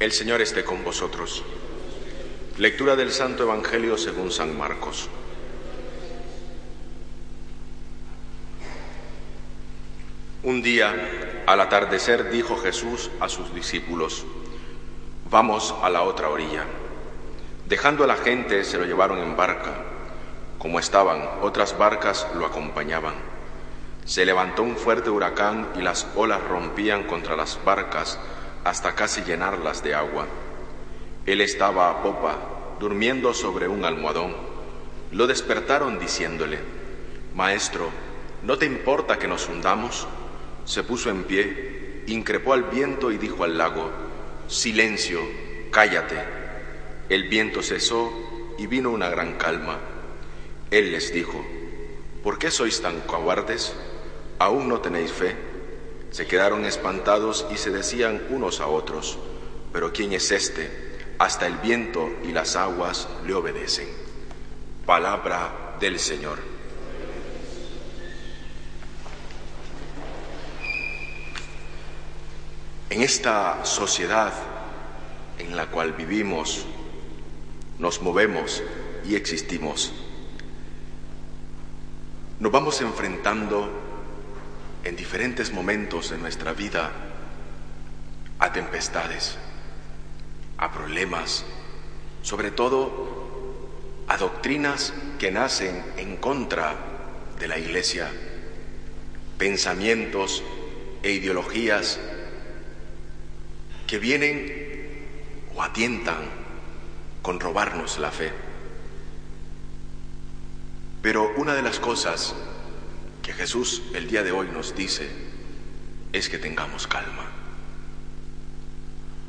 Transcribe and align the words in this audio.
El 0.00 0.12
Señor 0.12 0.40
esté 0.40 0.64
con 0.64 0.82
vosotros. 0.82 1.44
Lectura 2.56 2.96
del 2.96 3.12
Santo 3.12 3.42
Evangelio 3.42 3.98
según 3.98 4.30
San 4.30 4.56
Marcos. 4.56 5.10
Un 10.42 10.62
día, 10.62 11.42
al 11.46 11.60
atardecer, 11.60 12.30
dijo 12.30 12.56
Jesús 12.56 13.10
a 13.20 13.28
sus 13.28 13.54
discípulos, 13.54 14.24
Vamos 15.28 15.74
a 15.82 15.90
la 15.90 16.00
otra 16.00 16.30
orilla. 16.30 16.64
Dejando 17.66 18.04
a 18.04 18.06
la 18.06 18.16
gente, 18.16 18.64
se 18.64 18.78
lo 18.78 18.86
llevaron 18.86 19.18
en 19.18 19.36
barca. 19.36 19.84
Como 20.58 20.80
estaban, 20.80 21.28
otras 21.42 21.76
barcas 21.76 22.26
lo 22.36 22.46
acompañaban. 22.46 23.16
Se 24.06 24.24
levantó 24.24 24.62
un 24.62 24.78
fuerte 24.78 25.10
huracán 25.10 25.68
y 25.76 25.82
las 25.82 26.06
olas 26.16 26.42
rompían 26.48 27.02
contra 27.02 27.36
las 27.36 27.62
barcas 27.66 28.18
hasta 28.64 28.94
casi 28.94 29.22
llenarlas 29.22 29.82
de 29.82 29.94
agua. 29.94 30.26
Él 31.26 31.40
estaba 31.40 31.90
a 31.90 32.02
popa, 32.02 32.76
durmiendo 32.78 33.34
sobre 33.34 33.68
un 33.68 33.84
almohadón. 33.84 34.34
Lo 35.12 35.26
despertaron 35.26 35.98
diciéndole, 35.98 36.58
Maestro, 37.34 37.90
¿no 38.42 38.58
te 38.58 38.66
importa 38.66 39.18
que 39.18 39.28
nos 39.28 39.48
hundamos? 39.48 40.06
Se 40.64 40.82
puso 40.82 41.10
en 41.10 41.24
pie, 41.24 42.04
increpó 42.06 42.52
al 42.52 42.64
viento 42.64 43.10
y 43.10 43.18
dijo 43.18 43.44
al 43.44 43.58
lago, 43.58 43.90
Silencio, 44.48 45.20
cállate. 45.70 46.16
El 47.08 47.28
viento 47.28 47.62
cesó 47.62 48.12
y 48.58 48.66
vino 48.66 48.90
una 48.90 49.08
gran 49.08 49.34
calma. 49.34 49.78
Él 50.70 50.92
les 50.92 51.12
dijo, 51.12 51.44
¿por 52.22 52.38
qué 52.38 52.50
sois 52.50 52.80
tan 52.80 53.00
cobardes? 53.00 53.74
¿Aún 54.38 54.68
no 54.68 54.80
tenéis 54.80 55.12
fe? 55.12 55.49
Se 56.10 56.26
quedaron 56.26 56.64
espantados 56.64 57.46
y 57.52 57.56
se 57.56 57.70
decían 57.70 58.26
unos 58.30 58.60
a 58.60 58.66
otros, 58.66 59.18
pero 59.72 59.92
¿quién 59.92 60.12
es 60.12 60.30
este? 60.32 60.98
Hasta 61.18 61.46
el 61.46 61.56
viento 61.58 62.10
y 62.24 62.32
las 62.32 62.56
aguas 62.56 63.08
le 63.26 63.34
obedecen. 63.34 63.88
Palabra 64.86 65.76
del 65.78 65.98
Señor. 65.98 66.38
En 72.90 73.02
esta 73.02 73.64
sociedad 73.64 74.32
en 75.38 75.56
la 75.56 75.70
cual 75.70 75.92
vivimos, 75.92 76.66
nos 77.78 78.02
movemos 78.02 78.62
y 79.04 79.14
existimos, 79.14 79.92
nos 82.40 82.52
vamos 82.52 82.80
enfrentando 82.80 83.89
en 84.84 84.96
diferentes 84.96 85.52
momentos 85.52 86.10
de 86.10 86.18
nuestra 86.18 86.52
vida 86.52 86.90
a 88.38 88.52
tempestades, 88.52 89.36
a 90.56 90.72
problemas, 90.72 91.44
sobre 92.22 92.50
todo 92.50 93.20
a 94.08 94.16
doctrinas 94.16 94.92
que 95.18 95.30
nacen 95.30 95.84
en 95.96 96.16
contra 96.16 96.74
de 97.38 97.48
la 97.48 97.58
Iglesia, 97.58 98.10
pensamientos 99.38 100.42
e 101.02 101.12
ideologías 101.12 101.98
que 103.86 103.98
vienen 103.98 104.60
o 105.54 105.62
atientan 105.62 106.28
con 107.22 107.40
robarnos 107.40 107.98
la 107.98 108.10
fe. 108.10 108.32
Pero 111.02 111.32
una 111.36 111.54
de 111.54 111.62
las 111.62 111.78
cosas 111.78 112.34
que 113.30 113.36
Jesús 113.36 113.82
el 113.94 114.08
día 114.08 114.24
de 114.24 114.32
hoy 114.32 114.48
nos 114.48 114.74
dice 114.74 115.08
es 116.12 116.28
que 116.28 116.38
tengamos 116.38 116.88
calma. 116.88 117.26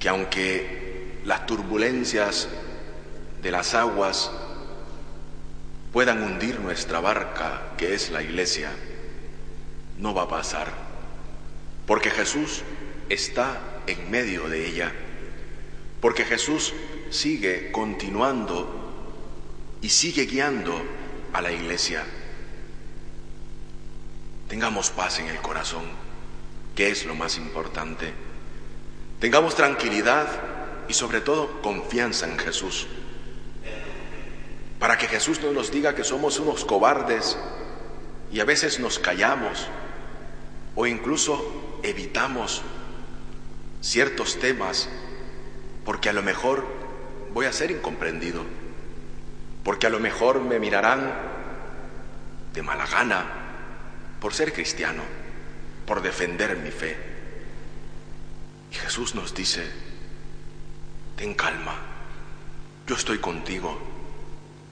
Que 0.00 0.08
aunque 0.08 1.20
las 1.24 1.46
turbulencias 1.46 2.48
de 3.40 3.52
las 3.52 3.74
aguas 3.74 4.32
puedan 5.92 6.24
hundir 6.24 6.58
nuestra 6.58 6.98
barca, 6.98 7.74
que 7.78 7.94
es 7.94 8.10
la 8.10 8.20
iglesia, 8.20 8.72
no 10.00 10.12
va 10.12 10.22
a 10.22 10.28
pasar. 10.28 10.72
Porque 11.86 12.10
Jesús 12.10 12.62
está 13.08 13.60
en 13.86 14.10
medio 14.10 14.48
de 14.48 14.66
ella. 14.66 14.92
Porque 16.00 16.24
Jesús 16.24 16.74
sigue 17.10 17.70
continuando 17.70 19.78
y 19.82 19.88
sigue 19.88 20.26
guiando 20.26 20.82
a 21.32 21.40
la 21.40 21.52
iglesia. 21.52 22.04
Tengamos 24.54 24.90
paz 24.90 25.18
en 25.18 25.26
el 25.26 25.38
corazón, 25.38 25.82
que 26.76 26.88
es 26.88 27.06
lo 27.06 27.16
más 27.16 27.38
importante. 27.38 28.12
Tengamos 29.18 29.56
tranquilidad 29.56 30.28
y 30.86 30.92
sobre 30.92 31.20
todo 31.20 31.60
confianza 31.60 32.28
en 32.28 32.38
Jesús. 32.38 32.86
Para 34.78 34.96
que 34.96 35.08
Jesús 35.08 35.40
no 35.42 35.50
nos 35.50 35.72
diga 35.72 35.96
que 35.96 36.04
somos 36.04 36.38
unos 36.38 36.64
cobardes 36.64 37.36
y 38.30 38.38
a 38.38 38.44
veces 38.44 38.78
nos 38.78 39.00
callamos 39.00 39.66
o 40.76 40.86
incluso 40.86 41.80
evitamos 41.82 42.62
ciertos 43.80 44.38
temas 44.38 44.88
porque 45.84 46.10
a 46.10 46.12
lo 46.12 46.22
mejor 46.22 46.64
voy 47.32 47.46
a 47.46 47.52
ser 47.52 47.72
incomprendido, 47.72 48.44
porque 49.64 49.88
a 49.88 49.90
lo 49.90 49.98
mejor 49.98 50.40
me 50.42 50.60
mirarán 50.60 51.12
de 52.52 52.62
mala 52.62 52.86
gana 52.86 53.43
por 54.24 54.32
ser 54.32 54.54
cristiano, 54.54 55.02
por 55.84 56.00
defender 56.00 56.56
mi 56.56 56.70
fe. 56.70 56.96
Y 58.72 58.74
Jesús 58.74 59.14
nos 59.14 59.34
dice, 59.34 59.70
ten 61.14 61.34
calma, 61.34 61.76
yo 62.86 62.96
estoy 62.96 63.18
contigo, 63.18 63.78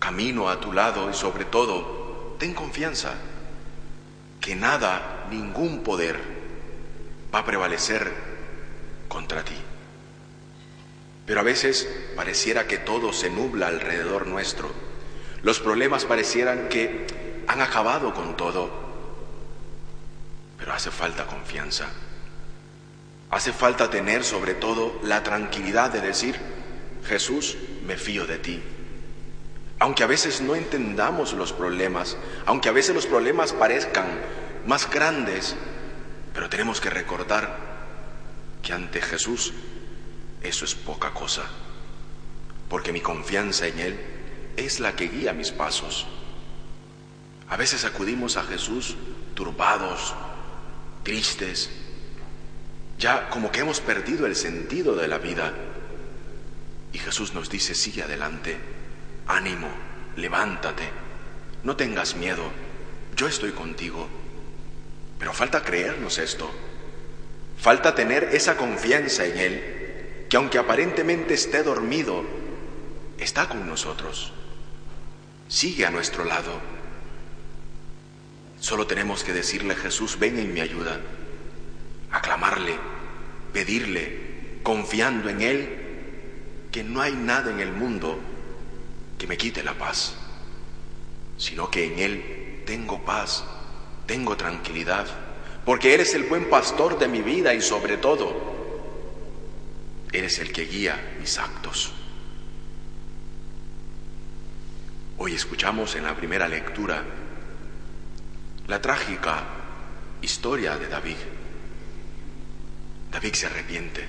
camino 0.00 0.48
a 0.48 0.58
tu 0.58 0.72
lado 0.72 1.08
y 1.08 1.14
sobre 1.14 1.44
todo, 1.44 2.34
ten 2.40 2.54
confianza, 2.54 3.14
que 4.40 4.56
nada, 4.56 5.28
ningún 5.30 5.84
poder 5.84 6.18
va 7.32 7.38
a 7.38 7.44
prevalecer 7.44 8.12
contra 9.06 9.44
ti. 9.44 9.54
Pero 11.24 11.38
a 11.38 11.44
veces 11.44 11.88
pareciera 12.16 12.66
que 12.66 12.78
todo 12.78 13.12
se 13.12 13.30
nubla 13.30 13.68
alrededor 13.68 14.26
nuestro. 14.26 14.72
Los 15.44 15.60
problemas 15.60 16.04
parecieran 16.04 16.68
que 16.68 17.06
han 17.46 17.60
acabado 17.60 18.12
con 18.12 18.36
todo 18.36 18.85
pero 20.58 20.72
hace 20.72 20.90
falta 20.90 21.26
confianza. 21.26 21.86
Hace 23.30 23.52
falta 23.52 23.90
tener 23.90 24.24
sobre 24.24 24.54
todo 24.54 24.98
la 25.02 25.22
tranquilidad 25.22 25.90
de 25.90 26.00
decir, 26.00 26.38
Jesús, 27.06 27.56
me 27.86 27.96
fío 27.96 28.26
de 28.26 28.38
ti. 28.38 28.62
Aunque 29.78 30.02
a 30.02 30.06
veces 30.06 30.40
no 30.40 30.54
entendamos 30.54 31.32
los 31.34 31.52
problemas, 31.52 32.16
aunque 32.46 32.68
a 32.68 32.72
veces 32.72 32.94
los 32.94 33.06
problemas 33.06 33.52
parezcan 33.52 34.06
más 34.66 34.88
grandes, 34.90 35.54
pero 36.32 36.48
tenemos 36.48 36.80
que 36.80 36.90
recordar 36.90 37.58
que 38.62 38.72
ante 38.72 39.02
Jesús 39.02 39.52
eso 40.42 40.64
es 40.64 40.74
poca 40.74 41.12
cosa, 41.12 41.42
porque 42.68 42.92
mi 42.92 43.00
confianza 43.00 43.66
en 43.66 43.78
Él 43.78 44.00
es 44.56 44.80
la 44.80 44.96
que 44.96 45.08
guía 45.08 45.32
mis 45.32 45.50
pasos. 45.50 46.06
A 47.48 47.56
veces 47.56 47.84
acudimos 47.84 48.36
a 48.36 48.44
Jesús 48.44 48.96
turbados, 49.34 50.14
tristes, 51.06 51.70
ya 52.98 53.30
como 53.30 53.52
que 53.52 53.60
hemos 53.60 53.80
perdido 53.80 54.26
el 54.26 54.34
sentido 54.34 54.96
de 54.96 55.06
la 55.06 55.18
vida. 55.18 55.54
Y 56.92 56.98
Jesús 56.98 57.32
nos 57.32 57.48
dice, 57.48 57.76
sigue 57.76 58.02
adelante, 58.02 58.56
ánimo, 59.28 59.68
levántate, 60.16 60.82
no 61.62 61.76
tengas 61.76 62.16
miedo, 62.16 62.50
yo 63.14 63.28
estoy 63.28 63.52
contigo. 63.52 64.08
Pero 65.20 65.32
falta 65.32 65.62
creernos 65.62 66.18
esto, 66.18 66.50
falta 67.56 67.94
tener 67.94 68.24
esa 68.32 68.56
confianza 68.56 69.24
en 69.26 69.38
Él, 69.38 70.26
que 70.28 70.36
aunque 70.36 70.58
aparentemente 70.58 71.34
esté 71.34 71.62
dormido, 71.62 72.24
está 73.16 73.48
con 73.48 73.64
nosotros, 73.68 74.32
sigue 75.46 75.86
a 75.86 75.90
nuestro 75.90 76.24
lado 76.24 76.75
Solo 78.60 78.86
tenemos 78.86 79.22
que 79.22 79.32
decirle, 79.32 79.74
Jesús, 79.74 80.18
ven 80.18 80.38
en 80.38 80.52
mi 80.52 80.60
ayuda, 80.60 81.00
aclamarle, 82.10 82.76
pedirle, 83.52 84.60
confiando 84.62 85.28
en 85.28 85.42
Él, 85.42 85.68
que 86.72 86.82
no 86.82 87.00
hay 87.00 87.12
nada 87.12 87.50
en 87.50 87.60
el 87.60 87.72
mundo 87.72 88.18
que 89.18 89.26
me 89.26 89.36
quite 89.36 89.62
la 89.62 89.74
paz, 89.74 90.16
sino 91.38 91.70
que 91.70 91.86
en 91.86 91.98
Él 91.98 92.62
tengo 92.66 93.04
paz, 93.04 93.44
tengo 94.06 94.36
tranquilidad, 94.36 95.06
porque 95.64 95.94
eres 95.94 96.14
el 96.14 96.24
buen 96.24 96.48
pastor 96.48 96.98
de 96.98 97.08
mi 97.08 97.22
vida 97.22 97.54
y 97.54 97.60
sobre 97.60 97.96
todo, 97.96 98.56
eres 100.12 100.38
el 100.38 100.52
que 100.52 100.64
guía 100.64 101.16
mis 101.20 101.38
actos. 101.38 101.92
Hoy 105.18 105.34
escuchamos 105.34 105.94
en 105.96 106.04
la 106.04 106.14
primera 106.14 106.46
lectura 106.46 107.02
la 108.68 108.80
trágica 108.80 109.44
historia 110.22 110.76
de 110.76 110.88
David. 110.88 111.16
David 113.12 113.32
se 113.34 113.46
arrepiente. 113.46 114.06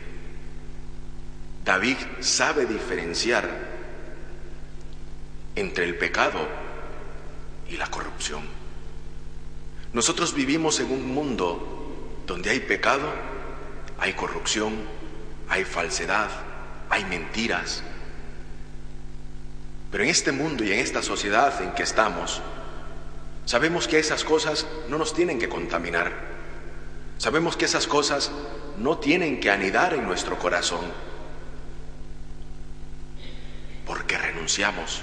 David 1.63 1.97
sabe 2.21 2.65
diferenciar 2.65 3.47
entre 5.55 5.85
el 5.85 5.97
pecado 5.97 6.39
y 7.69 7.77
la 7.77 7.87
corrupción. 7.87 8.41
Nosotros 9.93 10.33
vivimos 10.33 10.79
en 10.79 10.91
un 10.91 11.13
mundo 11.13 12.23
donde 12.25 12.49
hay 12.49 12.59
pecado, 12.61 13.07
hay 13.99 14.13
corrupción, 14.13 14.73
hay 15.49 15.65
falsedad, 15.65 16.29
hay 16.89 17.05
mentiras. 17.05 17.83
Pero 19.91 20.03
en 20.03 20.09
este 20.09 20.31
mundo 20.31 20.63
y 20.63 20.71
en 20.71 20.79
esta 20.79 21.01
sociedad 21.01 21.61
en 21.61 21.71
que 21.71 21.83
estamos, 21.83 22.41
sabemos 23.47 23.87
que 23.87 23.97
esas 23.97 24.23
cosas 24.23 24.67
no 24.89 24.99
nos 24.99 25.15
tienen 25.15 25.39
que 25.39 25.49
contaminar. 25.49 26.13
Sabemos 27.17 27.57
que 27.57 27.65
esas 27.65 27.87
cosas 27.87 28.29
no 28.77 28.99
tienen 28.99 29.39
que 29.39 29.49
anidar 29.49 29.95
en 29.95 30.05
nuestro 30.05 30.37
corazón. 30.37 30.85
Porque 33.87 34.19
renunciamos. 34.19 35.01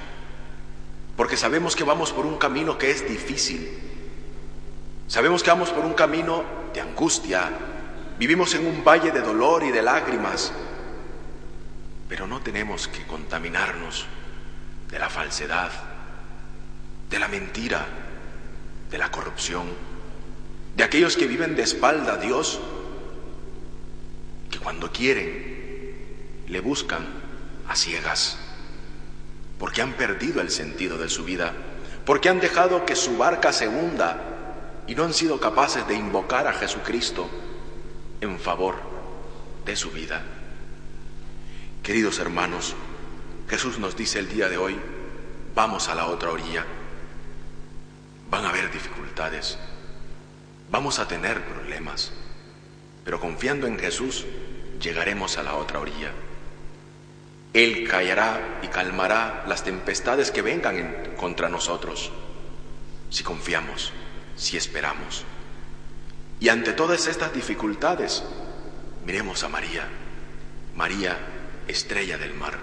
Porque 1.16 1.36
sabemos 1.36 1.74
que 1.74 1.82
vamos 1.82 2.12
por 2.12 2.24
un 2.24 2.38
camino 2.38 2.78
que 2.78 2.92
es 2.92 3.08
difícil 3.08 3.84
Sabemos 5.06 5.42
que 5.42 5.50
vamos 5.50 5.70
por 5.70 5.84
un 5.84 5.92
camino 5.92 6.44
de 6.72 6.80
angustia, 6.80 7.50
vivimos 8.18 8.54
en 8.54 8.66
un 8.66 8.82
valle 8.82 9.10
de 9.10 9.20
dolor 9.20 9.62
y 9.62 9.70
de 9.70 9.82
lágrimas, 9.82 10.52
pero 12.08 12.26
no 12.26 12.40
tenemos 12.40 12.88
que 12.88 13.06
contaminarnos 13.06 14.06
de 14.90 14.98
la 14.98 15.10
falsedad, 15.10 15.70
de 17.10 17.18
la 17.18 17.28
mentira, 17.28 17.86
de 18.90 18.98
la 18.98 19.10
corrupción, 19.10 19.66
de 20.76 20.84
aquellos 20.84 21.16
que 21.16 21.26
viven 21.26 21.56
de 21.56 21.62
espalda 21.62 22.14
a 22.14 22.16
Dios, 22.16 22.60
que 24.50 24.58
cuando 24.58 24.92
quieren 24.92 26.44
le 26.46 26.60
buscan 26.60 27.06
a 27.68 27.76
ciegas, 27.76 28.38
porque 29.58 29.82
han 29.82 29.94
perdido 29.94 30.40
el 30.40 30.50
sentido 30.50 30.98
de 30.98 31.08
su 31.08 31.24
vida, 31.24 31.52
porque 32.04 32.28
han 32.28 32.40
dejado 32.40 32.84
que 32.84 32.96
su 32.96 33.16
barca 33.16 33.52
se 33.52 33.68
hunda 33.68 34.82
y 34.86 34.94
no 34.94 35.04
han 35.04 35.14
sido 35.14 35.40
capaces 35.40 35.86
de 35.86 35.94
invocar 35.94 36.46
a 36.46 36.52
Jesucristo 36.52 37.28
en 38.20 38.38
favor 38.38 38.76
de 39.64 39.76
su 39.76 39.90
vida. 39.90 40.22
Queridos 41.82 42.18
hermanos, 42.18 42.74
Jesús 43.48 43.78
nos 43.78 43.96
dice 43.96 44.18
el 44.18 44.28
día 44.28 44.48
de 44.48 44.58
hoy, 44.58 44.76
vamos 45.54 45.88
a 45.88 45.94
la 45.94 46.06
otra 46.06 46.30
orilla. 46.30 46.64
Van 48.34 48.46
a 48.46 48.48
haber 48.48 48.68
dificultades, 48.72 49.58
vamos 50.68 50.98
a 50.98 51.06
tener 51.06 51.44
problemas, 51.44 52.10
pero 53.04 53.20
confiando 53.20 53.68
en 53.68 53.78
Jesús 53.78 54.26
llegaremos 54.80 55.38
a 55.38 55.44
la 55.44 55.54
otra 55.54 55.78
orilla. 55.78 56.10
Él 57.52 57.86
callará 57.88 58.58
y 58.60 58.66
calmará 58.66 59.44
las 59.46 59.62
tempestades 59.62 60.32
que 60.32 60.42
vengan 60.42 61.14
contra 61.16 61.48
nosotros 61.48 62.10
si 63.08 63.22
confiamos 63.22 63.92
si 64.34 64.56
esperamos. 64.56 65.24
Y 66.40 66.48
ante 66.48 66.72
todas 66.72 67.06
estas 67.06 67.32
dificultades, 67.32 68.24
miremos 69.06 69.44
a 69.44 69.48
María, 69.48 69.86
María, 70.74 71.16
estrella 71.68 72.18
del 72.18 72.34
mar. 72.34 72.58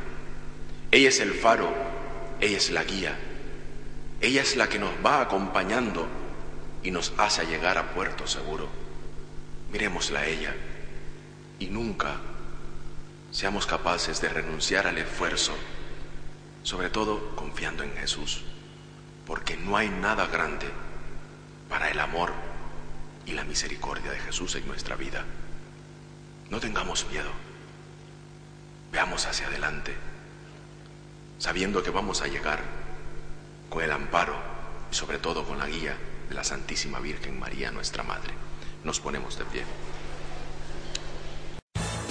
Ella 0.91 1.07
es 1.07 1.21
el 1.21 1.31
faro, 1.31 1.73
ella 2.41 2.57
es 2.57 2.71
la 2.71 2.83
guía, 2.83 3.17
ella 4.21 4.43
es 4.43 4.55
la 4.55 4.69
que 4.69 4.77
nos 4.77 4.91
va 5.03 5.19
acompañando 5.19 6.07
y 6.83 6.91
nos 6.91 7.11
hace 7.17 7.45
llegar 7.45 7.79
a 7.79 7.91
puerto 7.93 8.27
seguro. 8.27 8.69
Miremosla 9.71 10.19
a 10.21 10.25
ella 10.27 10.55
y 11.57 11.67
nunca 11.67 12.17
seamos 13.31 13.65
capaces 13.65 14.21
de 14.21 14.29
renunciar 14.29 14.85
al 14.85 14.99
esfuerzo, 14.99 15.53
sobre 16.61 16.89
todo 16.89 17.35
confiando 17.35 17.83
en 17.83 17.93
Jesús, 17.93 18.43
porque 19.25 19.57
no 19.57 19.75
hay 19.75 19.89
nada 19.89 20.27
grande 20.27 20.67
para 21.67 21.89
el 21.89 21.99
amor 21.99 22.31
y 23.25 23.31
la 23.31 23.43
misericordia 23.43 24.11
de 24.11 24.19
Jesús 24.19 24.55
en 24.55 24.67
nuestra 24.67 24.95
vida. 24.95 25.25
No 26.51 26.59
tengamos 26.59 27.07
miedo. 27.09 27.29
Veamos 28.91 29.25
hacia 29.25 29.47
adelante, 29.47 29.95
sabiendo 31.39 31.81
que 31.81 31.89
vamos 31.89 32.21
a 32.21 32.27
llegar 32.27 32.80
con 33.71 33.83
el 33.83 33.91
amparo 33.91 34.35
y 34.91 34.93
sobre 34.93 35.17
todo 35.17 35.43
con 35.45 35.57
la 35.57 35.65
guía 35.65 35.95
de 36.27 36.35
la 36.35 36.43
Santísima 36.43 36.99
Virgen 36.99 37.39
María, 37.39 37.71
nuestra 37.71 38.03
Madre. 38.03 38.33
Nos 38.83 38.99
ponemos 38.99 39.37
de 39.39 39.45
pie. 39.45 39.63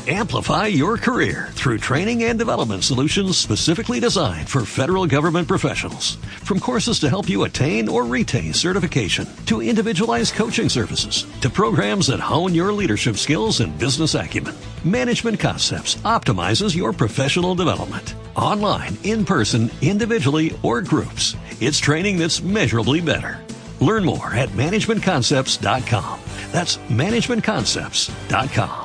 Amplify 0.09 0.67
your 0.67 0.97
career 0.97 1.51
through 1.53 1.77
training 1.77 2.25
and 2.25 2.39
development 2.39 2.83
solutions 2.83 3.37
specifically 3.37 4.01
designed 4.01 4.49
for 4.49 4.65
federal 4.65 5.07
government 5.07 5.47
professionals. 5.47 6.17
From 6.43 6.59
courses 6.59 6.99
to 7.01 7.11
help 7.11 7.29
you 7.29 7.45
attain 7.45 7.87
or 7.87 8.07
retain 8.07 8.55
certification, 8.55 9.29
to 9.45 9.61
individualized 9.61 10.35
coaching 10.35 10.71
services, 10.71 11.27
to 11.43 11.51
programs 11.51 12.07
that 12.07 12.19
hone 12.19 12.55
your 12.55 12.73
leadership 12.73 13.17
skills 13.17 13.61
and 13.61 13.79
business 13.79 14.15
acumen, 14.15 14.55
Management 14.85 15.39
Concepts 15.39 15.97
optimizes 15.97 16.75
your 16.75 16.95
professional 16.95 17.55
development. 17.55 18.15
Online, 18.37 18.97
in 19.03 19.23
person, 19.27 19.71
individually, 19.83 20.59
or 20.63 20.81
groups, 20.81 21.37
it's 21.61 21.79
training 21.79 22.19
that's 22.19 22.43
measurably 22.43 23.01
better. 23.03 23.45
Learn 23.81 24.05
more 24.05 24.35
at 24.35 24.49
managementconcepts.com. 24.51 26.21
That's 26.51 26.79
managementconcepts.com. 26.89 28.80